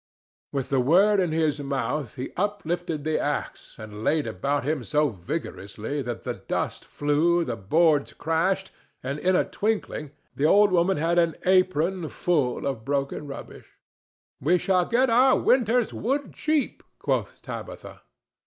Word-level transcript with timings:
With 0.51 0.69
the 0.69 0.79
word 0.79 1.19
in 1.19 1.31
his 1.31 1.59
mouth, 1.59 2.15
he 2.15 2.33
uplifted 2.35 3.03
the 3.03 3.19
axe, 3.19 3.75
and 3.77 4.03
laid 4.03 4.25
about 4.25 4.63
him 4.63 4.83
so 4.83 5.09
vigorously 5.09 6.01
that 6.01 6.23
the 6.23 6.33
dust 6.33 6.85
flew, 6.85 7.45
the 7.45 7.55
boards 7.55 8.13
crashed, 8.13 8.71
and 9.03 9.19
in 9.19 9.35
a 9.35 9.45
twinkling 9.45 10.09
the 10.35 10.45
old 10.47 10.71
woman 10.71 10.97
had 10.97 11.19
an 11.19 11.35
apron 11.45 12.09
full 12.09 12.65
of 12.65 12.83
broken 12.83 13.27
rubbish. 13.27 13.77
"We 14.39 14.57
shall 14.57 14.85
get 14.85 15.11
our 15.11 15.37
winter's 15.37 15.93
wood 15.93 16.33
cheap," 16.33 16.81
quoth 16.97 17.39
Tabitha. 17.43 18.01